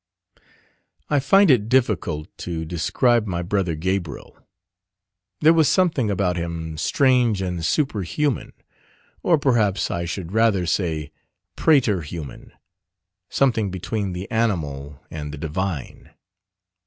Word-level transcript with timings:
I 1.11 1.19
find 1.19 1.51
it 1.51 1.69
difficult 1.69 2.35
to 2.39 2.65
describe 2.65 3.27
my 3.27 3.43
brother 3.43 3.75
Gabriel; 3.75 4.35
there 5.41 5.53
was 5.53 5.67
something 5.67 6.09
about 6.09 6.37
him 6.37 6.75
strange 6.79 7.39
and 7.39 7.63
superhuman, 7.63 8.53
or 9.21 9.37
perhaps 9.37 9.91
I 9.91 10.05
should 10.05 10.31
rather 10.31 10.65
say 10.65 11.11
praeterhuman, 11.55 12.51
something 13.29 13.69
between 13.69 14.13
the 14.13 14.27
animal 14.31 14.99
and 15.11 15.31
the 15.31 15.37
divine. 15.37 16.09